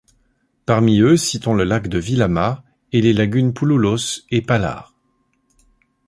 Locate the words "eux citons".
1.01-1.53